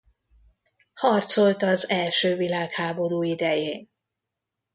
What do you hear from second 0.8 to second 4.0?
Harcolt az első világháború idején.